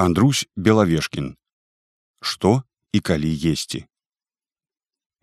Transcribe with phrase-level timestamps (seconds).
[0.00, 1.32] Андрусь Белавешкін.
[2.22, 2.62] Што
[2.94, 3.80] і калі есці.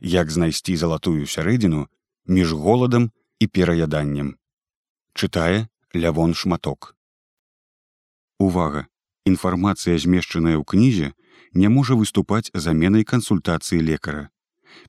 [0.03, 1.87] Як знайсці залатую сярэдзіну
[2.27, 3.05] між голадам
[3.39, 4.33] і пераяданнем.
[5.15, 6.91] Чытае лявон шматок.
[8.35, 8.91] Увага!
[9.23, 11.15] Інфармацыя, змешчаная ў кнізе,
[11.55, 14.27] не можа выступаць заменай кансультацыі лекара.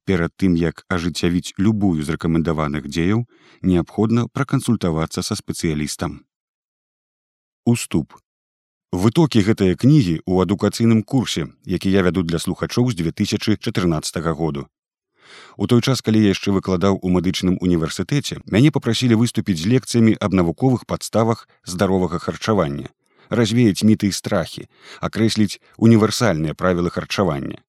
[0.03, 3.23] Перад тым, як ажыццявіць любую з рэкамендаваных дзеяў,
[3.63, 6.27] неабходна пракансультавацца са спецыялістам.
[7.63, 8.19] Уступ
[8.97, 14.63] Вытокі гэтыя кнігі ў адукацыйным курсе, які я вяду для слухачоў з 2014 году.
[15.61, 20.17] У той час, калі я яшчэ выкладаў у медычным універсітэце, мяне попрасілі выступіць з лекцыямі
[20.17, 22.89] аб навуковых падставах здаровага харчавання,
[23.29, 24.65] развеяць міты і страхі,
[25.05, 27.61] акрэсліць універсальныя правілы харчавання.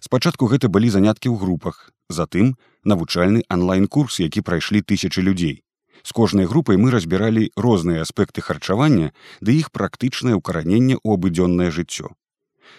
[0.00, 2.56] Спачатку гэта былі заняткі ў групах, затым
[2.88, 5.60] навучальны онлайн-курс, які прайшлі тысячи людзей.
[6.02, 12.16] З кожнай групай мы разбіралі розныя аспекты харчавання ды іх практычнае ўкараненне ў абыдзённае жыццё.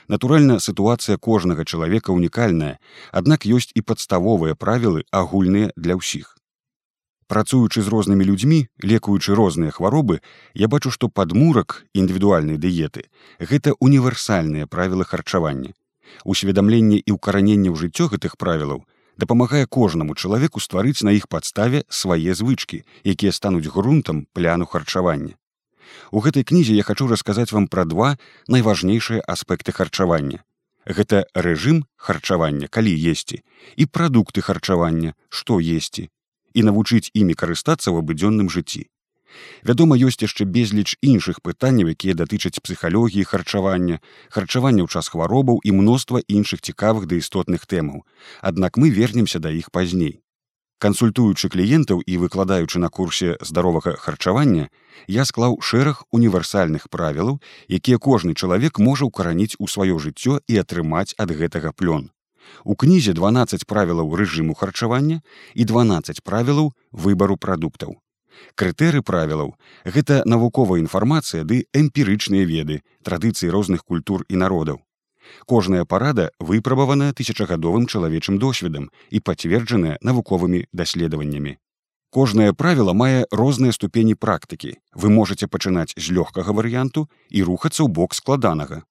[0.08, 2.80] Натуральна, сітуацыя кожнага чалавека ўнікальная,
[3.12, 6.38] аднак ёсць і падставовыя правілы агульныя для ўсіх.
[7.32, 10.20] Працуючы з рознымі людзьмі, лекуючы розныя хваробы,
[10.54, 13.08] я бачу, што падмурак індывідуальнай дыеты
[13.40, 15.72] гэта універсальныя правілы харчавання.
[16.26, 18.84] Усведамленне і ўкараненне ў жыццё гэтых правілаў
[19.18, 25.36] дапамагае кожнаму чалавеку стварыць на іх падставе свае звычкі, якія стануць грунтам пляну харчавання.
[26.12, 28.16] У гэтай кнізе я хачу расказаць вам пра два
[28.48, 30.44] найважнейшыя аспекты харчавання.
[30.86, 33.44] Гэта рэжым харчавання, калі есці
[33.76, 36.10] і прадукты харчавання, што есці
[36.54, 38.88] і навучыць імі карыстацца ў абыдзённым жыцці.
[39.64, 45.72] Вядома, ёсць яшчэ безліч іншых пытанняў, якія датычаць псіхалогіі харчавання, харчавання ў час хваробаў і
[45.78, 48.04] мноства іншых цікавых да істотных тэмаў.
[48.42, 50.22] Аднак мы вернемся да іх пазней.
[50.82, 54.70] Кансультуючы кліентаў і выкладаючы на курсе здаровага харчавання,
[55.08, 57.38] я склаў шэраг універсальных правілаў,
[57.70, 62.10] якія кожны чалавек можа ўкараніць у сваё жыццё і атрымаць ад гэтага плён.
[62.66, 65.22] У кнізе 12 правілаў рэжыму харчавання
[65.54, 68.02] і 12 правілаў выбару прадуктаў
[68.56, 69.56] крытэры правілаў
[69.86, 74.82] гэта навуковая інфармацыя ды эмпірычныя веды традыцыі розных культур і народаў.
[75.46, 81.58] Кожная парада выпрабаваная тысячагадовым чалавечым досведам і пацверджаная навуковымі даследаваннямі.
[82.12, 84.76] Кожнае правіла мае розныя ступені практыкі.
[84.94, 88.84] Вы можете пачынаць з лёгкага варыянту і рухацца ў бок складанага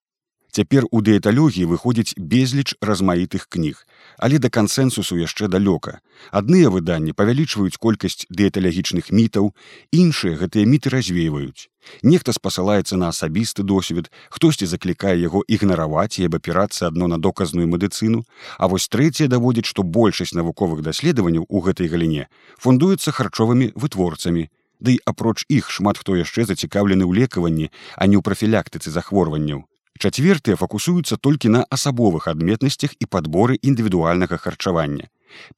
[0.51, 3.87] Цяпер у дыеталогіі выходзіць безліч размаітых кніг,
[4.19, 6.03] але да кансэнсусу яшчэ далёка.
[6.27, 9.55] Адныя выданні павялічваюць колькасць дыеталагічных мітаў,
[9.95, 11.71] іншыя гэтыя міты развейваюць.
[12.03, 18.27] Нехта спасылаецца на асабісты досвед, хтосьці заклікае яго ігнараваць і абапірацца адно на доказную медыцыну,
[18.57, 22.27] А вось трэцяе даводзіць, што большасць навуковых даследаванняў у гэтай галіне
[22.59, 24.49] фундуецца харчовымі вытворцамі.
[24.83, 29.70] Дый апроч іх шмат хто яшчэ зацікаўлены ў лекаванні, а не ў прафілактыцы захворванняў
[30.01, 35.09] чацвертыя фокусуюцца толькі на асабовых адметнасцях і падборы індывідуальнага харчавання.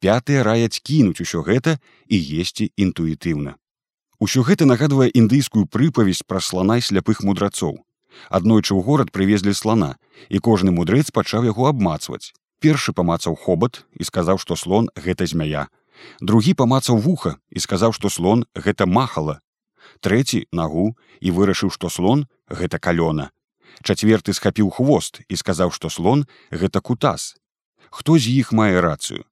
[0.03, 1.79] Пятыя раяць кінуць усё гэта
[2.11, 3.55] і есці інтуітыўна.
[4.19, 7.79] Усё гэта нагадвае індыйскую прыпавесць пра слана сляпых мудрацоў.
[8.29, 9.95] Аднойчы ў горад прывезлі слана
[10.29, 12.35] і кожны мудрэц пачаў яго абмацваць.
[12.59, 15.71] Першы памацаў хобат і сказаў што слон гэта змяя.
[16.19, 19.39] Другі памацаў вуха і сказаў што слон гэта махала.
[20.03, 23.31] Трэці нагу і вырашыў што слон гэта калёна
[23.81, 27.35] чацверты схапіў хвост і сказаў што слон гэта кутас.
[27.89, 29.25] Хто з іх мае рацыю?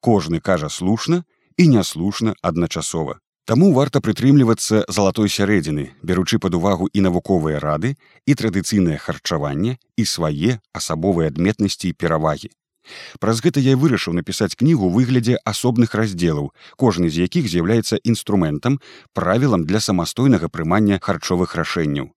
[0.00, 1.24] Кожны кажа слушна
[1.56, 3.18] і няслушна адначасова.
[3.48, 7.94] Таму варта прытрымлівацца залатой сярэдзіны беручы пад увагу і навуковыя рады
[8.28, 12.52] і традыцыйнае харчаванне і свае асабовыя адметнасці і перавагі.
[13.20, 18.78] Праз гэта я вырашыў напісаць кнігу выглядзе асобных раздзелаў, кожны з якіх з'яўляецца інструментам
[19.14, 22.12] правілам для самастойнага прымання харчовых рашэнняў.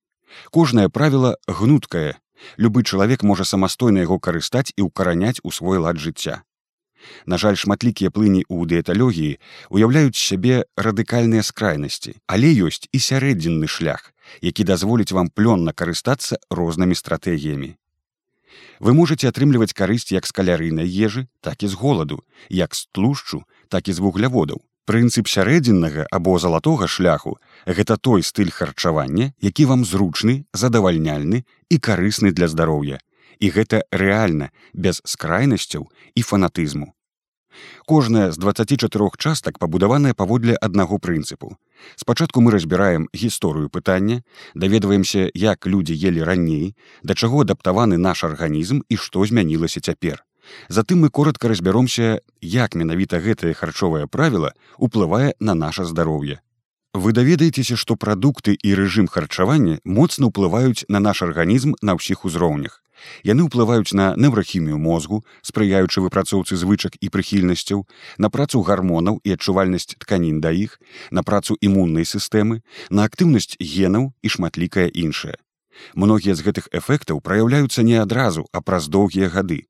[0.50, 2.18] Кожнае правіла гнуткае.
[2.58, 6.42] Любы чалавек можа самастойна яго карыстаць і ўкараняць у свой лад жыцця.
[7.26, 9.38] На жаль, шматлікія плыні ў дыеталогіі
[9.70, 16.94] уяўляюць сябе радыкальныя скрайнасці, але ёсць і сярэдзінны шлях, які дазволіць вам плённа карыстацца рознымі
[16.94, 17.74] стратэгіямі.
[18.82, 23.44] Вы можете атрымліваць карысць як з калярыйнай ежы, так і з голаду, як з тлушчу,
[23.68, 24.62] так і з вугляводаў.
[24.84, 27.36] Прынцып сярэдзіннага або залатога шляху
[27.66, 32.98] гэта той стыль харчавання, які вам зручны, задавальняльны і карысны для здароўя.
[33.38, 36.94] І гэта рэальна без скрайнасцяў і фанатызму.
[37.86, 41.56] Кожная з 24 частак пабудаваная паводле аднаго прынцыпу.
[41.96, 44.22] Спачатку мы разбіраем гісторыю пытання,
[44.54, 50.24] даведваемся, як людзі елі раней, да чаго адаптаваны наш арганізм і што змянілася цяпер.
[50.68, 56.40] Затым мы коротко разбяромся, як менавіта гэтае харчовае правіла ўплывае на наше здароўе.
[56.94, 62.82] Вы даведаецеся, што прадукты і рэжым харчавання моцна ўплываюць на наш арганізм на ўсіх узроўнях.
[63.24, 67.86] Яны ўплываюць на неўрахімію мозгу, спрыяючы выпрацоўцы звычак і прыхільнасцяў,
[68.18, 70.78] на працу гармонаў і адчувальнасць тканін да іх,
[71.10, 72.60] на працу імуннай сістэмы,
[72.90, 75.40] на актыўнасць генаў і шматлікае іншае.
[75.94, 79.64] Многія з гэтых эфектаў праяўляюцца не адразу, а праз доўгія гады.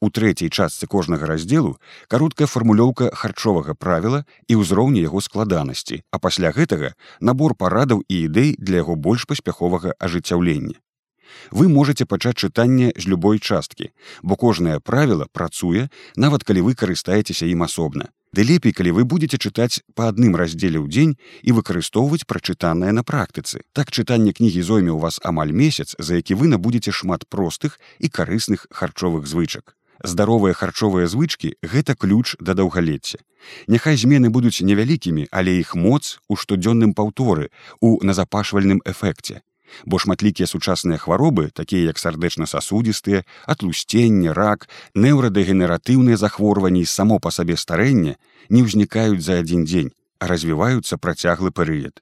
[0.00, 1.76] У трэцяй частцы кожнага раздзелу
[2.08, 8.56] кароткая фармулёўка харчовага правіла і ўзроўні яго складанасці, а пасля гэтага набор парадаў і ідэй
[8.58, 10.78] для яго больш паспяховага ажыццяўлення.
[11.50, 13.90] Вы можете пачаць чытанне з любой часткі,
[14.22, 18.10] бо кожнае правіла працуе, нават калі вы карыстаецеся ім асобна.
[18.34, 21.12] Ды лепей, калі вы будете чытаць па адным раздзеле ў дзень
[21.46, 23.62] і выкарыстоўваць прачытанае на практыцы.
[23.78, 28.10] Так чытанне кнігі зойме ў вас амаль месяц, за які вы набудзеце шмат простых і
[28.10, 29.78] карысных харчовых звычак.
[30.02, 33.22] Здаровыя харчовыя звычкі гэта ключ да даўгалецця.
[33.70, 39.46] Няхай змены будуць невялікімі, але іх моц у штодзённым паўторы у назапашвальным эфекце
[39.86, 48.16] бо шматлікія сучасныя хваробы такія як сардэчна-сасудістыя атлусценне рак неўрадэгенератыўныя захворванні само па сабе старэння
[48.48, 52.00] не ўзнікаюць за адзін дзень а развіваюцца працяглы перыяд.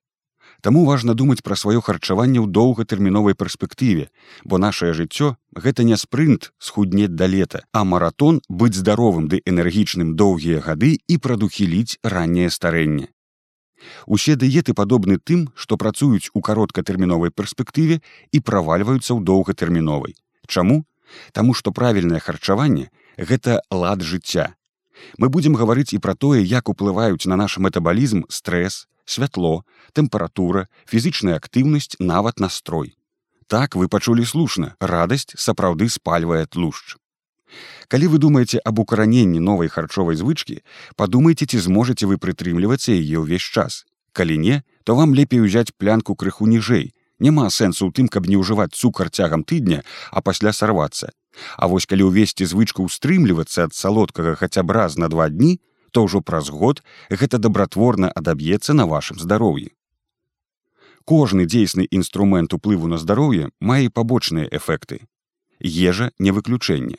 [0.62, 4.10] Таму важна думаць пра сваё харчаванне ў доўгатэрміновай перспектыве
[4.44, 10.14] бо нашее жыццё гэта не спрынт схуднець да лета а маратон быць здаровым ды энергічным
[10.14, 13.10] доўгія гады і прадухіліць ранняе старэнне
[14.06, 18.00] Усе дыеты падобны тым, што працуюць у кароткатэрміновай перспектыве
[18.32, 20.16] і правальваюцца ў доўгатэрміновай.
[20.46, 20.84] Чаму?
[21.32, 22.88] Таму што правільнае харчаванне
[23.18, 24.54] гэта лад жыцця.
[25.18, 31.36] Мы будзем гаварыць і пра тое, як уплываюць на наш метабалізм стрэс, святло, тэмпература, фізічная
[31.36, 32.94] актыўнасць, нават настрой.
[33.46, 36.96] Так вы пачулі слушна, радасць сапраўды спальвае тлушч.
[37.88, 40.62] Калі вы думаеце аб укараненні новай харчовай звычкі,
[40.96, 43.84] падумайце, ці зможаце вы прытрымлівацца яе ўвесь час.
[44.12, 46.92] Калі не, то вам лепей узяць плянку крыху ніжэй.
[47.18, 51.12] Няма сэнсу ў тым, каб не ўжываць цукар цягам тыдня, а пасля сарвацца.
[51.56, 55.60] А вось калі ўвесці звычку ўстрымлівацца ад салодкага хаця б раз на два дні,
[55.92, 59.70] то ўжо праз год гэта дабратворна адаб'ецца на вашым здароўі.
[61.04, 65.06] Кожны дзейсны інструмент уплыву на здароўе мае пабочныя эфекты.
[65.60, 66.98] Ежа не выключэнне.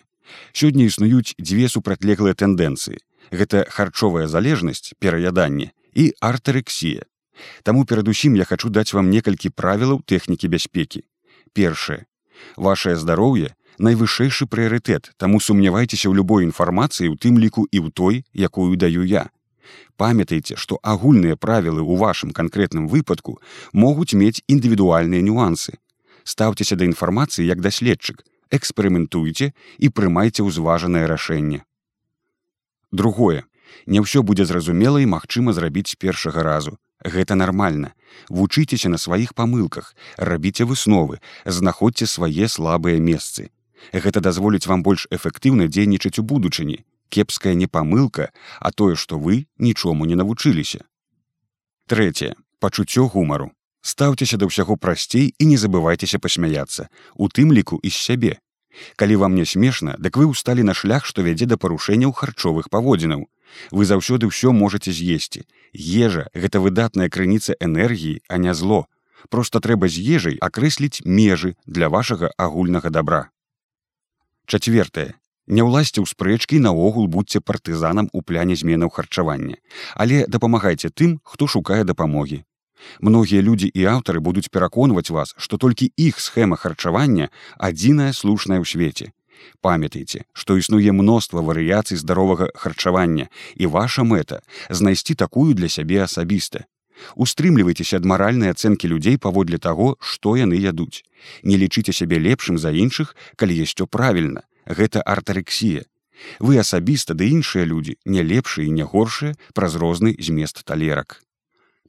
[0.53, 2.99] Сёння існуюць дзве супрацьлеглыя тэндэнцыі.
[3.31, 7.05] Гэта харчовая залежнасць, пераяданне і артэрексія.
[7.63, 11.03] Таму перадусім я хачу даць вам некалькі правілаў тэхнікі бяспекі.
[11.53, 12.05] Першае.
[12.57, 18.15] Вашае здароўе найвышэйшы прыярытэт, таму сумнявайцеся ў любой інфармацыі у тым ліку і ў той,
[18.33, 19.29] якую даю я.
[19.97, 23.39] Памятайце, што агульныя правілы ў вашым канкрэтным выпадку
[23.73, 25.79] могуць мець індывідуальныя нюансы.
[26.23, 28.23] Стаўцеся да інфармацыі як даследчык,
[28.57, 31.65] эксперыментуйце і прымайце ўзважанае рашэнне.
[32.91, 33.43] Другое.
[33.89, 36.77] Не ўсё будзе зразумела і магчыма зрабіць з першага разу.
[37.03, 37.93] Гэта нармальна.
[38.29, 43.49] Вучыцеся на сваіх памылках, рабіце высновы, знаходзьце свае слабыя месцы.
[43.91, 46.85] Гэта дазволіць вам больш эфектыўна дзейнічаць у будучыні.
[47.09, 50.85] Кепская не памылка, а тое, што вы нічому не навучыліся.
[51.87, 53.51] Трэцяе пачуццё гумару.
[53.83, 56.87] Стаўцеся да ўсяго прасцей і не забывайцеся пасмяяцца,
[57.19, 58.33] у тым ліку і з сябе.
[58.95, 63.27] Калі вам не смешна, дык вы ўсталі на шлях, што вядзе да парушэнняў харчовых паводзінаў.
[63.75, 65.43] Вы заўсёды ўсё можете з'есці.
[65.75, 68.87] Ежа гэта выдатная крыніца энергіі, а не зло.
[69.29, 73.29] Проста трэба з ежай акрэсліць межы для вашага агульнага добра.
[74.47, 75.13] Чацвертае.
[75.47, 79.59] Не ўласце ў спрэчкі наогул будьце партызанам у пляне зменаў харчавання,
[79.99, 82.47] але дапамагайце тым, хто шукае дапамогі.
[82.99, 88.65] Многія людзі і аўтары будуць пераконваць вас, што толькі іх схема харчавання адзіная слушная ў
[88.67, 89.11] свеце.
[89.61, 96.65] Памятайце, што існуе мноства варыяцый здаровага харчавання і ваша мэта знайсці такую для сябе асабіста.
[97.15, 101.03] Устрымлівайцеся ад маральнай ацэнкі людзей паводле таго, што яны ядуць.
[101.43, 104.45] Не лічыце сябе лепшым за іншых, калі есцё правільна.
[104.65, 105.83] Гэта артарексія.
[106.39, 111.19] Вы асабіста ды іншыя людзі, не лепшыя і не горшыя праз розны змест талерак.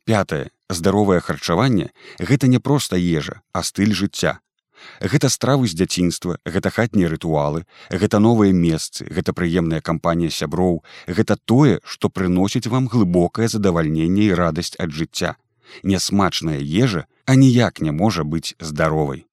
[0.04, 4.40] Пятае здаровае харчаванне гэта не проста ежа, а стыль жыцця.
[5.00, 11.36] Гэта стравы з дзяцінства, гэта хатнія рытуалы, гэта новыя месцы, гэта прыемная кампанія сяброў, гэта
[11.36, 15.36] тое, што прыносіць вам глыбокае задавальненне і радасць ад жыцця.
[15.82, 19.26] Нясмачная ежа, а ніяк не можа быць здаровай.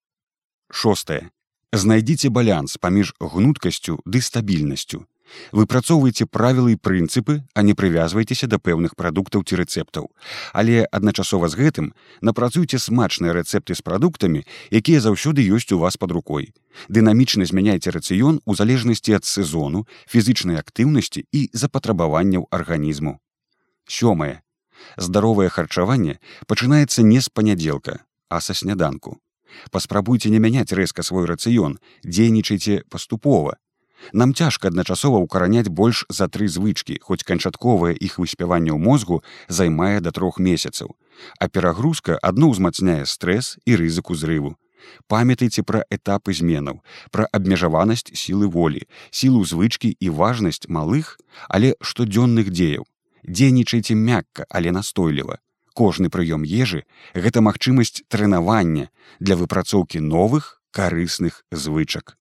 [0.72, 1.30] Шостае.
[1.72, 5.06] Знайдзіце балянс паміж гнуткасцю ды стабільнасцю,
[5.52, 10.12] выпрацоўвайце правілы і прынцыпы а не прывязвайцеся да пэўных прадуктаў ці рэцэптаў
[10.54, 11.88] але адначасова з гэтым
[12.22, 16.54] напрацуйце смачныя рэцэпты з прадуктамі якія заўсёды ёсць у вас под рукой
[16.90, 23.20] дынамічна змяняйце рацыён у залежнасці ад сезону фізычнай актыўнасці і запатрабаванняў арганізму
[23.88, 24.42] сёмае
[24.98, 29.20] Здаровае харчаванне пачынаецца не з панядзелка, а са сняданку.
[29.72, 33.58] Паспрабуйце не мяняць рэзка свой рацыён, дзейнічайце паступова.
[34.14, 40.02] Нам цяжка адначасова ўкараняць больш за тры звычкі, хоць канчатковае іх выспяванне ў мозгу займае
[40.02, 40.96] да трох месяцаў.
[41.40, 44.58] А перагрузка адно ўзмацняе стрэс і рызыку зрыву.
[45.08, 46.82] Памятайце пра этапы зменаў,
[47.12, 48.82] пра абмежаванасць сілы волі,
[49.12, 52.88] сілу звычкі і важнасць малых, але штодзённых дзеяў.
[53.22, 55.38] Дзейнічайце мякка, але настойліва.
[55.74, 58.90] Кожны прыём ежы гэта магчымасць трэнавання
[59.20, 62.18] для выпрацоўкі новых карысных звычак.